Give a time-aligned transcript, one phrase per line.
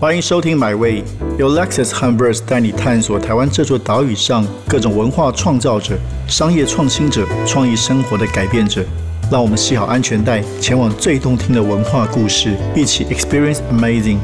[0.00, 1.02] 欢迎收听 My Way，
[1.40, 5.98] 由 Lexus h u m b e r s 带你探索台湾这座岛屿上各种文化创造者、
[6.28, 8.86] 商业创新者、创意生活的改变者。
[9.28, 14.18] 让我们系好安全带，前往最动听的文化故事，一起 Experience Amazing。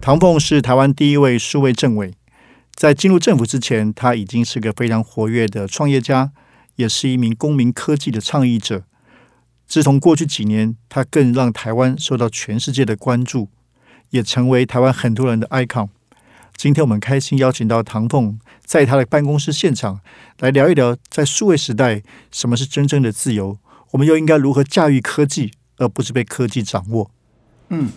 [0.00, 2.14] 唐凤是台湾第一位数位政委，
[2.74, 6.30] 在进入政府之前，他已经是个非常活跃的创业家，
[6.76, 8.84] 也是一名公民科技的倡议者。
[9.70, 13.48] 自从过去几年，他更让台湾受到全世界的关注，
[14.08, 15.86] 也成为台湾很多人的 icon。
[16.56, 20.00] 今天我们开心邀请到唐凤，在他的办公室现场
[20.40, 22.02] 来聊一聊，在数位时代，
[22.32, 23.58] 什么是真正的自由？
[23.92, 27.08] 我们又应该如何驾驭科技，而不是被科技掌握？
[27.68, 27.90] 嗯。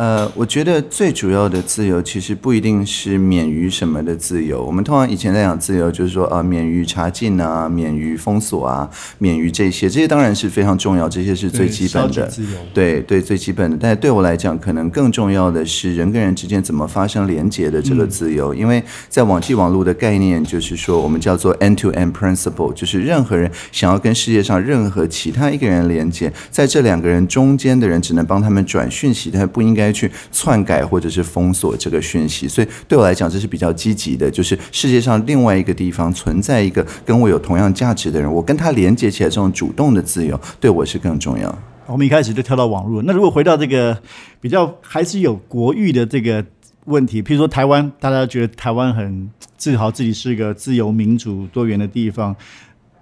[0.00, 4.64] 呃，我觉得最主要的自由其实不一定是免于什么的自由。
[4.64, 12.32] 我们通常以前在讲自由，就是说啊，免于查禁啊，免于封锁啊，免于这些，这些当然是非常重要，这些是最基本的。
[12.72, 13.76] 对对，最基本的。
[13.78, 18.54] 但对我来讲，可能更重要的是人跟人之间怎么发生连接的这个自由。
[18.54, 29.89] 因为在网际网络的概念，就是说我们叫做 end-to-end principle，就是任何人想要跟世界上任何其他一个人连接，在这两个人中间的人只能帮他们转讯息，他不应该。
[29.92, 34.30] 去篡改或者是封锁这个讯息，所以对我来讲这是比较积极的。
[34.30, 41.58] 就是世界上另外一个地方存在一个跟我有同样价值的人，我跟他连接起来，这种主动的自由对我是更重要。
[41.86, 44.00] 我们一开始就跳到网络，那如果回到这个
[44.40, 46.44] 比较还是有国域的这个
[46.84, 52.36] 问题，譬如说台湾，大家觉得台湾很自豪自己是一个自由、民主、多元的地方，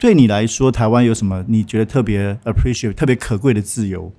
[0.00, 4.10] 对你来说，台湾有什么你觉得特别 appreciate、特别可贵的自由？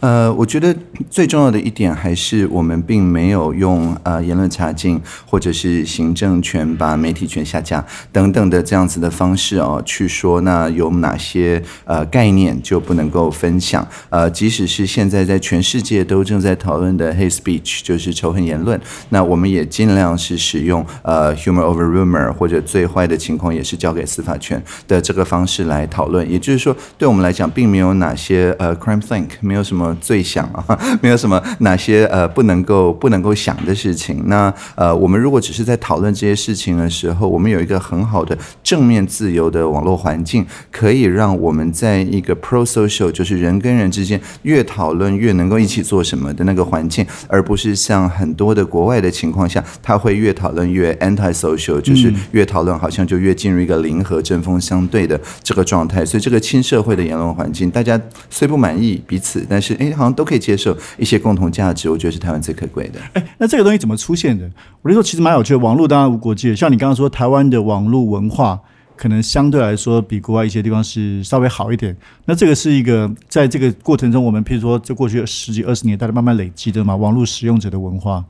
[0.00, 0.76] 呃，我觉得
[1.08, 13.86] 最重要的一点还是我们并没有用呃言论查禁或者是行政权把媒体权下架等等的这样子的方式哦，去说那有哪些呃概念就不能够分享。
[14.10, 26.30] 呃，即使是现在在全世界都正在讨论的 hate speech，就是仇恨言论，那我们也尽量是使用呃 humor over rumor，或者最坏的情况也是交给司法权的这个方式来讨论。
[26.30, 29.85] 也就是说，对我们来讲，并没有哪些呃 crime think，没有什么。
[29.94, 34.22] 最想啊， 没有什么哪些呃不能够不能够想的事情。
[34.26, 56.04] 那呃，我们如果只是在讨论这些事情的时候，我们有一个很好的正面自由的网络环境，可以让我们在一个 pro social，就是人跟人之间越讨论越能够一起做什么的那个环境，而不是像很多的国外的情况下，他会越讨论越 anti social，就是越讨论好像就越进入一个零和针锋相对的这个状态。
[56.04, 59.75] 所以这个亲社会的言论环境，大家虽不满意彼此，但是。
[59.78, 63.00] 哎，好像都可以接受一些共同价值，我觉得是台湾最可贵的。
[63.14, 64.50] 哎，那这个东西怎么出现的？
[64.82, 65.58] 我就说其实蛮有趣的。
[65.58, 68.60] 网络当然无国界，像你刚刚说，台湾的网络文化
[68.96, 71.96] 可能相对来说比国外一些地方是稍微好一点。
[72.24, 78.24] 那这个是一个在这个过程中，我们譬如说，这过去十几二十年，大家慢慢累积的嘛，网络使用者的文化。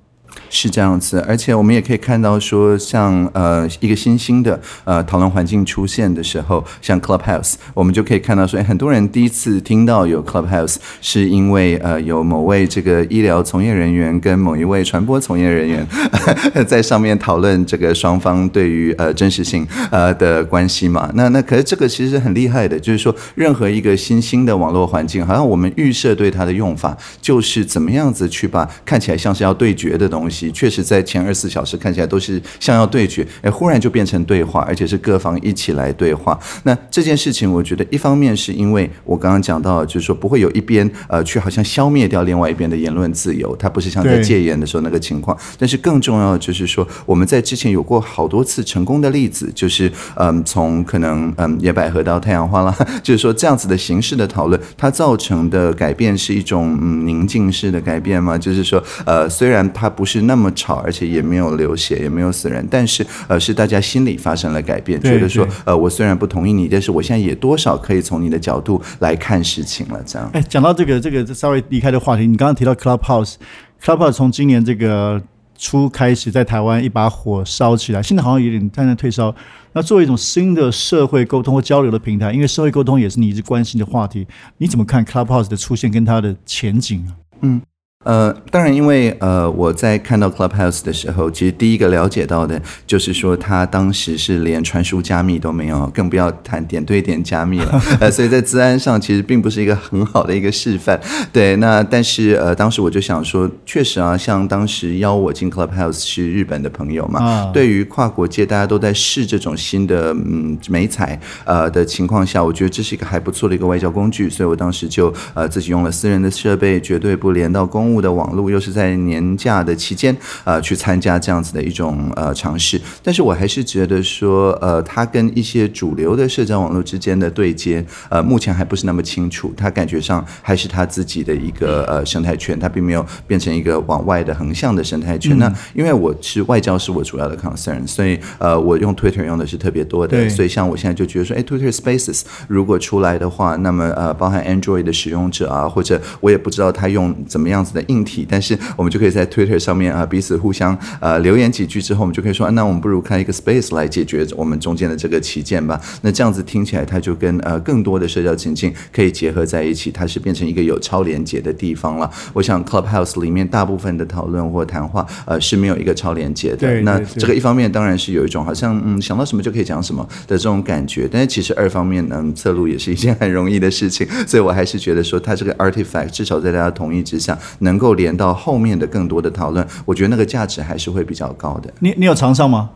[0.48, 15.86] 是这样子，而且我们也可以看到说，像呃一个新兴的呃讨论环境出现的时候，像 Clubhouse，我们就可以看到说，很多人第一次听到有 Clubhouse，是因为呃有某位这个医疗从业人员跟某一位传播从业人员
[16.66, 21.10] 在上面讨论这个双方对于呃真实性呃的关系嘛。
[21.14, 30.25] 那那可是这个其实很厉害的，就是说任何一个新兴的网络环境，好像我们预设对它的用法就是怎么样子去把看起来像是要对决的东西。
[30.26, 36.36] 东西确实在前二十四小时看起来都是像要对决，哎，忽然就变成对话，而且是各方一起来对话。
[36.64, 45.38] 那这件事情，我觉得一方面是因为我刚刚讲到，就是说不会有一边呃去好像消灭掉另外一边的言论自由，它不是像在戒严的时候那个情况。
[45.56, 58.36] 但是更重要的就是说，我们在之前有过好多次成功的例子，就是嗯，从可能嗯野百合到太阳花啦， 就是说这样子的形式的讨论，它造成的改变是一种嗯宁静式的改变吗？
[58.36, 60.15] 就是说呃，虽然它不是。
[60.16, 70.02] 是那么吵，而且也没有流血，也没有死人，但是呃，是大家心里发生了改变，觉得说呃，我虽然不同意你，但是我现在也多少可以从你的角度来看事情了。
[70.06, 75.22] 这样，哎，讲到这个这个稍微离开的话题，你刚刚提到 Clubhouse，Clubhouse 从今年这个
[75.58, 79.34] 初开始在台湾一把火烧起来，现在好像有点淡淡退烧。
[79.72, 84.26] 那作为一种新的社会沟通或交流的平台，因为社会沟通也是你一直关心的话题，
[84.58, 87.12] 你怎么看 Clubhouse 的出现跟它的前景啊？
[87.42, 87.60] 嗯。
[88.06, 97.82] 呃，当然，因为呃，我在看到 Clubhouse 的时候，其实第一个了解到的就是说，他当时是连传输加密都没有，更不要谈点对点加密了。
[97.98, 101.00] 呃， 所以在治安上其实并不是一个很好的一个示范。
[101.32, 117.95] 对，那但是呃，当时我就想说，确实啊，像当时邀我进 Clubhouse 是日本的朋友嘛，对于跨国界大家都在试这种新的嗯美彩呃的情况下，我觉得这是一个还不错的一个外交工具，所以我当时就呃自己用了私人的设备，绝对不连到公务。
[117.96, 120.14] 幕的网络，又是在年假的期间，
[120.44, 122.78] 呃，去参加这样子的一种呃尝试。
[123.02, 129.52] 但是我还是觉得说，呃，它跟一些主流的社交网络之间的对接，呃，目前还不是那么清楚。
[129.56, 135.38] 它感觉上还是它自己的一个呃生态圈，它并没有变成一个往外的横向的生态圈。
[135.38, 140.28] 那因为我是外交是我主要的 concern，所以呃，我用 Twitter 用的是特别多的。
[140.28, 155.80] 所以像我现在就觉得说，哎，Twitter Spaces 如果出来的话，那么呃，包含 Android 的使用者啊，或者我也不知道他用怎么样子的硬体，但是我们就可以在 Twitter 上面啊彼此互相呃留言几句之后，我们就可以说，那我们不如开一个 Space 来解决我们中间的这个旗舰吧。
[156.02, 162.10] 那这样子听起来，它就跟呃更多的社交情境可以结合在一起，它是变成一个有超连接的地方了。
[162.32, 166.80] 我想 Clubhouse 里面大部分的讨论或谈话呃是没有一个超连接的。
[166.82, 181.72] 那这个一方面当然是有一种好像嗯想到什么就可以讲什么的这种感觉，但是其实二方面呢，侧录也是一件很容易的事情，所以我还是觉得说它这个 artifact 至少在大家同意之下，能够连到后面的更多的讨论，我觉得那个价值还是会比较高的。
[181.80, 182.70] 你你有尝上吗？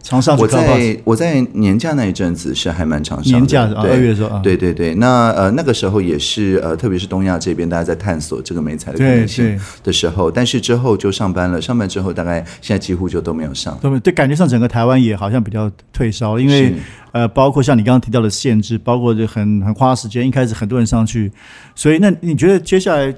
[0.00, 13.76] 常上我在我在年假那一阵子是还蛮常上年假二月的时候，对对对，那呃那个时候也是呃特别是东亚这边大家在探索这个美彩的可能性的时候，但是之后就上班了，上班之后大概现在几乎就都没有上。
[13.82, 16.72] 对对，感觉上整个台湾也好像比较退烧，因为
[17.10, 21.30] 呃包括像你刚刚提到的限制，包括就很很花时间，一开始很多人上去，
[21.74, 23.12] 所以那你觉得接下来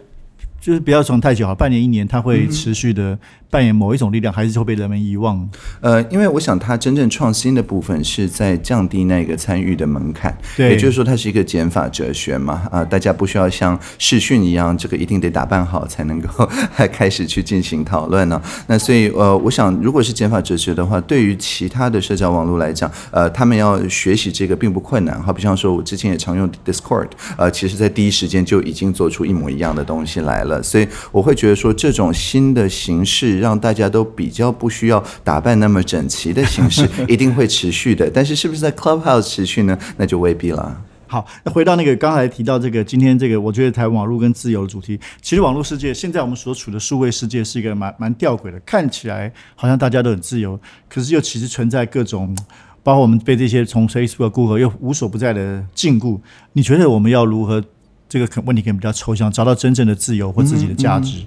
[0.61, 3.19] 就是不要从太久好，半年一年，它会持续的。
[3.53, 5.51] 扮演某一种力量，还是会被人们遗忘？
[5.81, 10.33] 呃，因为我想，它真正创新的部分是在降低那个参与的门槛。
[10.57, 12.63] 对，也就是说，它是一个减法哲学嘛。
[12.71, 16.49] 啊，大家不需要像视讯一样，这个一定得打扮好才能够
[16.93, 18.41] 开始去进行讨论呢。
[18.69, 25.21] 那所以，呃，我想，如果是减法哲学的话，对于其他的社交网络来讲，呃，他们要学习这个并不困难。
[25.21, 30.50] 好比像说，我之前也常用 Discord，呃，其实在第一时间就已经做出一模一样的东西来了。
[30.63, 33.39] 所以，我会觉得说，这种新的形式。
[33.41, 38.11] 让大家都比较不需要打扮那么整齐的形式， 一定会持续的。
[38.11, 39.79] 但是是不是在 Clubhouse 持续呢？
[39.97, 40.83] 那就未必了。
[41.07, 50.59] 好，那回到那个刚才提到这个，今天这个，我觉得台网络跟自由的主题，其实网络世界现在我们所处的数位世界是一个蛮蛮吊诡的，看起来好像大家都很自由，
[50.89, 52.37] 可是又其实存在各种，
[52.83, 56.21] 包括我们被这些从 Facebook、Google 又无所不在的禁锢。
[56.53, 57.65] 你觉得我们要如何？
[58.11, 61.19] 这个可问题可能比较抽象，找到真正的自由或自己的价值。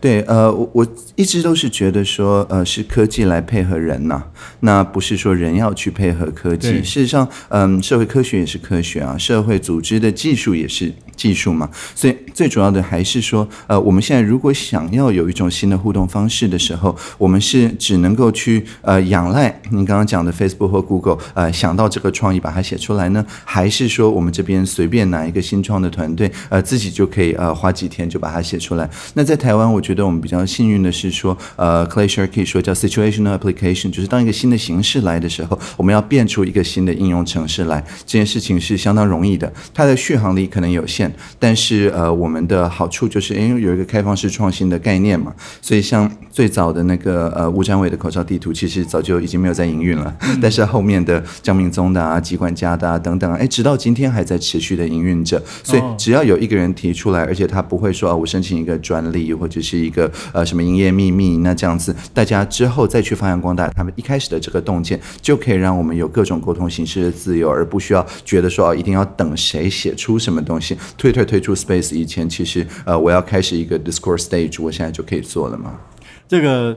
[0.00, 0.86] 对，呃，我我
[1.16, 4.22] 一直都是觉得说，呃，是科技来配合人呐，
[4.60, 6.80] 那不是说人要去配合科技。
[6.84, 11.68] 事实上，嗯，社会科学也是科学啊，社会组织的技术也是技术嘛。
[11.96, 26.27] 所以最主要的还是说，呃，我们现在如果想要有一种新的互动方式的时候，我们是只能够去呃仰赖您刚刚讲的 Facebook 或 Google，呃，想到这个创意把它写出来呢，还是说我们这边随便拿一个新创的团队？
[26.48, 28.88] 呃，自己就可以呃花几天就把它写出来。
[29.14, 32.06] 那在台湾，我觉得我们比较幸运的是说，呃，Clay
[32.40, 39.52] 以说叫 situational application，就是当一个新的形式来的时候，我们要变出一个新的应用程式来，这件事情是相当容易的。
[39.74, 55.42] 它的续航力可能有限，但是呃，我们的好处就是因为有一个开放式创新的概念嘛，所以像最早的那个呃吴占伟的口罩地图，其实早就已经没有在营运了，但是后面的江明宗的啊、吉管家的啊等等，哎，直到今天还在持续的营运着。
[55.64, 70.76] 所以只要要有一个人提出来，而且他不会说啊，我申请一个专利或者是一个呃什么营业秘密，那这样子大家之后再去发扬光大，他们一开始的这个洞见，就可以让我们有各种沟通形式的自由，而不需要觉得说啊，一定要等谁写出什么东西。
[70.98, 75.78] Twitter 推出 Space 以前，其实呃，我要开始一个 Discourse Stage，我现在就可以做了嘛。
[76.26, 76.76] 这个。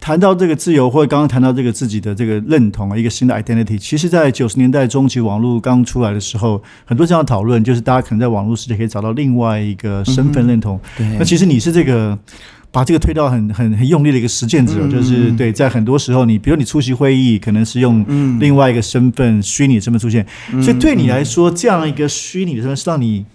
[0.00, 10.80] 谈到这个自由，或者刚刚谈到这个自己的这个认同啊，一个新的 identity，其实，在九十年代中期网络刚出来的时候，很多这样讨论，就是大家可能在网络世界可以找到另外一个身份认同。
[11.18, 12.16] 那其实你是这个
[12.70, 20.24] 把这个推到很很很用力的一个实践者，就是对，在很多时候，你比如你出席会议，可能是用另外一个身份、虚拟身份出现，
[20.62, 23.26] 所以对你来说，这样一个虚拟的身份是让你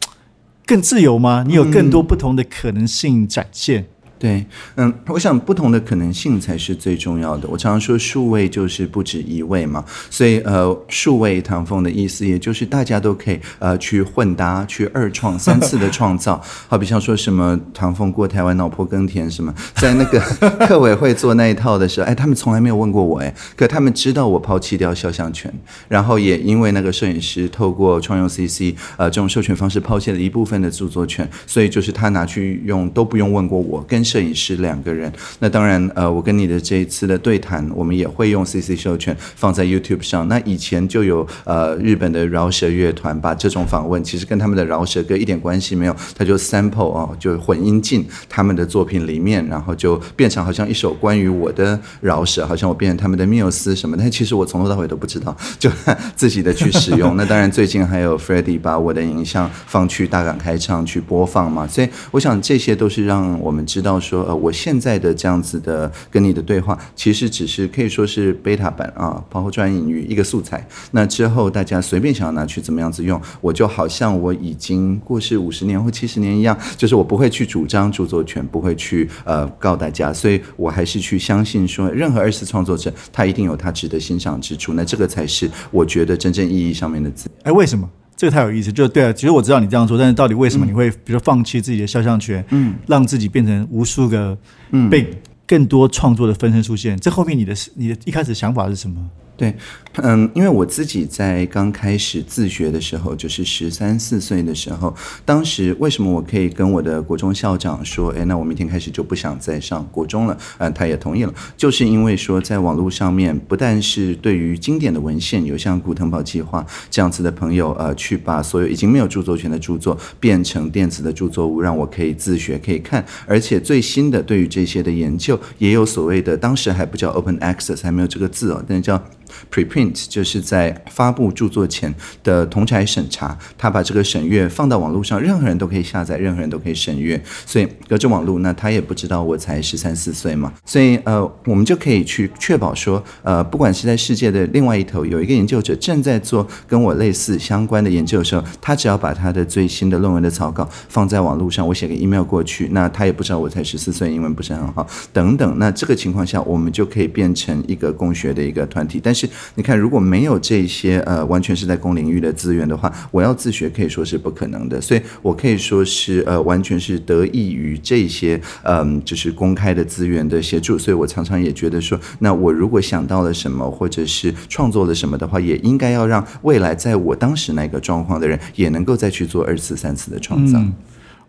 [0.65, 1.43] 更自由吗？
[1.45, 3.85] 你有更多不同的可能性展现？
[4.23, 7.45] 对，嗯，我想不同的可能性才是最重要的。
[7.49, 16.41] 我常常说数位就是不止一位嘛，所以呃，数位唐风的意思，也就是大家都可以呃去混搭、去二创、三次的创造。
[16.69, 20.21] 好比像说什么唐风过台湾脑婆耕田什么，在那个
[20.65, 25.53] 客委会做那一套的时候，哎，他们从来没有问过我，哎，可他们知道我抛弃掉肖像权，
[25.89, 34.01] 然后也因为那个摄影师透过创用 CC 呃这种授权方式抛弃了一部分的著作权，所以就是他拿去用都不用问过我跟。
[34.13, 35.11] 摄影师两个人。
[35.39, 40.27] 那当然，呃，我跟你的这一次的对谈，我们也会用 CC 授权放在 YouTube 上。
[40.27, 53.97] 那以前就有呃日本的饶舌乐团把这种访问，其实跟他们的饶舌歌一点关系没有，他就 sample 哦，就混音进他们的作品里面，然后就变成好像一首关于我的饶舌，好像我变成他们的缪斯什么。
[53.97, 55.71] 但其实我从头到尾都不知道， 就
[56.15, 57.15] 自己的去使用。
[57.17, 70.67] 那当然，最近还有 Freddie 把我的影像放去大港开唱去播放嘛，所以我想这些都是让我们知道说，呃，我现在的这样子的跟你的对话，其实只是可以说是 beta 版啊，包括专业隐喻一个素材。
[70.91, 87.35] 那之后大家随便想要拿去怎么样子用，我就好像我已经过世五十年或七十年一样，就是我不会去主张著作权，不会去呃告大家，所以我还是去相信说，任何二次创作者他一定有他值得欣赏之处，那这个才是我觉得真正意义上面的自由。
[87.43, 87.89] 哎，为什么？
[88.23, 89.11] 这个太有意思，就对啊。
[89.11, 94.37] 其实我知道你这样做，但是到底为什么你会，比如说放弃自己的肖像权，嗯，让自己变成无数个，
[94.71, 95.05] 嗯，被
[95.45, 96.97] 更多创作的分身出现？
[97.01, 98.95] 这后面你的你的一开始想法是什么？
[99.35, 99.53] 对，
[99.95, 129.03] 嗯，因为我自己在刚开始自学的时候，就是十三四岁的时候，当时为什么我可以跟我的国中校长说，哎，那我明天开始就不想再上国中了，嗯，他也同意了，就是因为说在网络上面，不但是对于经典的文献，有像古腾堡计划这样子的朋友，呃，去把所有已经没有著作权的著作变成电子的著作物，让我可以自学可以看，而且最新的对于这些的研究，也有所谓的，当时还不叫 open access，还没有这个字哦，但叫。
[129.51, 137.21] Preprint 就是在发布著作前的同台审查，他把这个审阅放到网络上，任何人都可以下载，任何人都可以审阅。
[137.45, 155.57] 所以隔着网络，那他也不知道我才十三四岁嘛，所以呃，我们就可以去确保说，呃，不管是在世界的另外一头有一个研究者正在做跟我类似相关的研究的时候，他只要把他的最新的论文的草稿放在网络上，我写个 email 过去，那他也不知道我才十四岁，英文不是很好等等。
[155.57, 159.22] 那这个情况下，我们就可以变成一个共学的一个团体，但是。
[159.55, 164.79] 你看，如果没有这些呃，完全是在公领域的资源的话，我要自学可以说是不可能的。
[164.79, 170.77] 所以我可以说是呃，完全是得益于这些嗯，就是公开的资源的协助。
[170.77, 180.59] 所以我常常也觉得说，那我如果想到了什么，或者是创作了什么的话，也应该要让未来在我当时那个状况的人也能够再去做二次、三次的创造。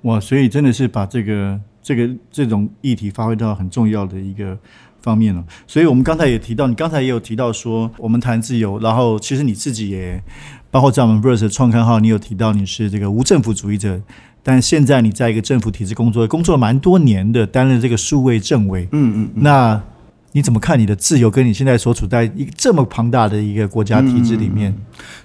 [0.03, 4.59] 哇，所以真的是把这个这个这种议题发挥到很重要的一个。
[5.05, 10.23] 方面了，所以我们刚才也提到，你刚才也有提到说，我们谈自由，然后其实你自己也
[10.71, 14.01] 包括在我们 Verse 创刊号，你有提到你是这个无政府主义者，
[14.43, 19.83] 但现在你在一个政府体制工作，工作了蛮多年的，担任这个数位政委，嗯嗯，那
[20.37, 24.75] 你怎么看你的自由，跟你现在所处在一个这么庞大的一个国家体制里面？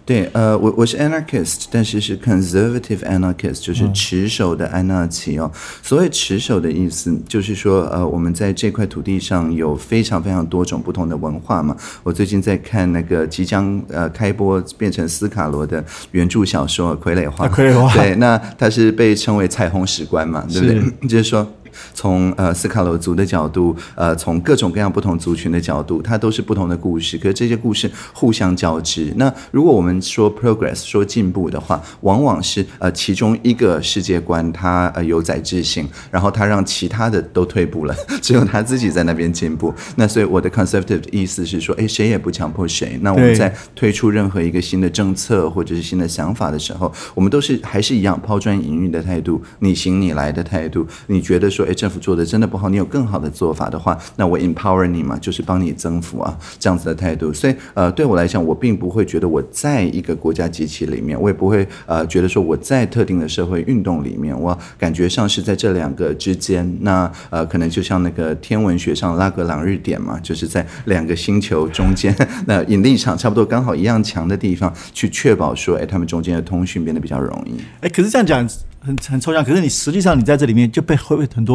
[0.05, 5.51] 对，呃，我我是 anarchist，但是是 conservative anarchist，就是持守的安纳奇哦。
[5.81, 11.75] 所谓持守的意思，就是说，呃，我们在这块土地上有非常非常多种不同的文化嘛。
[12.03, 20.81] 我最近在看那个即将呃开播变成斯卡罗的原著小说《傀儡花》，傀儡花，对，那它是被称为彩虹史观嘛，对不对？
[21.09, 21.51] 就是说。
[21.93, 27.17] 从呃斯卡罗族的角度，呃从各种各样不同族群的角度，它都是不同的故事。
[27.17, 29.13] 可是这些故事互相交织。
[29.15, 39.73] 那如果我们说 progress 说进步的话，往往是呃其中一个世界观它呃有载质性，然后它让其他的都退步了， 只有他自己在那边进步。
[39.95, 42.97] 那所以我的 conservative 意思是说，哎谁也不强迫谁。
[43.01, 50.85] 那我们在推出任何一个新的政策或者是新的想法的时候，我们都是还是一样抛砖引玉的态度，你行你来的态度。
[51.07, 51.65] 你觉得说？
[51.69, 57.31] 哎，政府做的真的不好，你有更好的做法的话，那我 empower 你嘛，就是帮你增幅啊，这样子的态度。
[57.31, 66.67] 所以，呃，对我来讲，我并不会觉得我在一个国家机器里面，我也不会呃觉得说我在特定的社会运动里面，我感觉上是在这两个之间。
[66.81, 72.15] 那呃，可能就像那个天文学上拉格朗日点嘛，就是在两个星球中间，
[72.47, 77.53] 那引力场差不多刚好一样强的地方，去确保说，哎，他们中间的通讯变得比较容易。
[77.81, 78.49] 哎，可是这样讲。
[78.81, 81.48] 很很抽象，可是你实际上你在这里面就被会被很多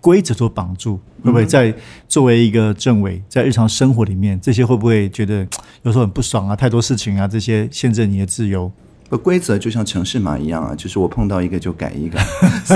[0.00, 1.74] 规则所绑住，会不会在
[2.08, 5.46] 作为一个政委，在日常生活里面，这些会不会觉得
[5.82, 6.56] 有时候很不爽啊？
[6.56, 8.72] 太多事情啊，这些限制你的自由。
[9.18, 12.18] 规则就像城市码一样啊，就是我碰到一个就改一个。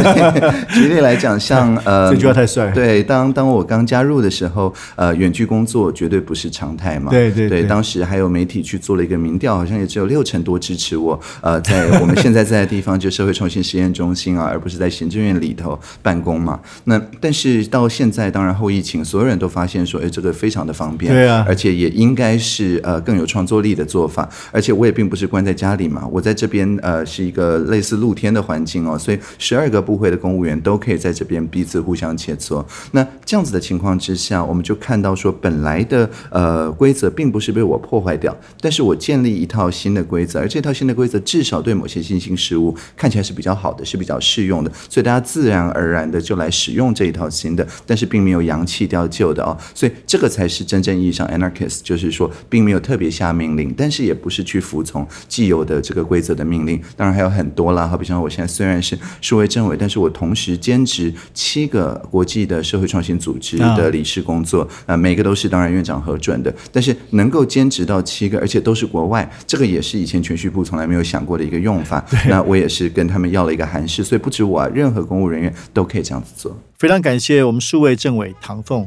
[0.75, 2.71] 举例来讲，像 呃，这句话太帅。
[2.73, 7.11] 对，当当我刚加入的时候，呃，远距工作绝对不是常态嘛。
[7.11, 7.63] 对对对。
[7.63, 11.19] 当时还有媒体去做了一个民调，好像也只有六成多支持我。
[11.41, 16.59] 呃，在我们现在在的地方，就社会创新实验中心啊， 而不是在行政院里头办公嘛。
[16.85, 21.13] 那但是到现在，当然后疫情，所有人都发现说，哎，这个非常的方便。
[21.13, 21.45] 对啊。
[21.47, 24.29] 而且也应该是呃更有创作力的做法。
[24.51, 26.24] 而且我也并不是关在家里嘛，我。
[26.25, 32.65] 在这边呃是一个类似露天的环境哦，所以十二个部会的公务员都可以在这边彼此互相切磋。
[32.93, 72.05] 那这样子的情况之下，我们就看到说，本来的呃规则并不是被我破坏掉，但是我建立一套新的规则，而这套新的规则至少对某些新兴事物看起来是比较好的，是比较适用的，所以大家自然而然的就来使用这一套新的，但是并没有扬弃掉旧的哦，所以这个才是真正意义上 anarchist，就是说并没有特别下命令，但是也不是去服从既有的这个规则的命令，当然还有很多啦，好比像我现在虽然是数位政委，但是我同时兼职七个国际的社会创新组织的理事工作，啊，每个都是当然院长核准的，但是能够兼职到七个，而且都是国外，这个也是以前全序部从来没有想过的一个用法。
[72.29, 76.57] 那我也是跟他们要了一个函释，所以不止我，啊，任何公务人员都可以这样子做。
[76.79, 78.87] 非常感谢我们数位政委唐凤。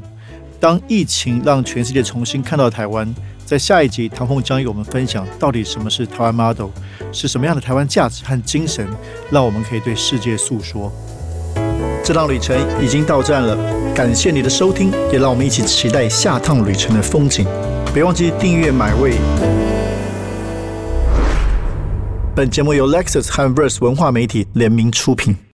[0.60, 3.14] 当疫情让全世界重新看到台湾，
[3.48, 6.68] 在下一集，唐凤将与我们分享到底什么是台湾 model，
[7.14, 8.86] 是什么样的台湾价值和精神，
[9.32, 10.92] 让我们可以对世界诉说。
[12.04, 13.56] 这趟旅程已经到站了，
[13.96, 17.48] 感谢你的收听，也让我们一起期待下趟旅程的风景。
[17.94, 19.14] 别忘记订阅买位。
[22.36, 25.38] 本节目由 Lexus 和 Verse 文化媒体联名出品。